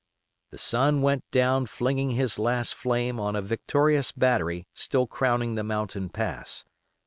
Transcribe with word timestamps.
The 0.49 0.57
sun 0.57 1.03
went 1.03 1.29
down 1.29 1.67
flinging 1.67 2.09
his 2.09 2.39
last 2.39 2.73
flame 2.73 3.19
on 3.19 3.35
a 3.35 3.39
victorious 3.43 4.11
battery 4.11 4.65
still 4.73 5.05
crowning 5.05 5.53
the 5.53 5.63
mountain 5.63 6.09
pass. 6.09 6.65